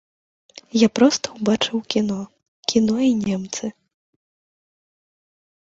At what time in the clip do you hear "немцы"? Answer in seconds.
3.27-3.65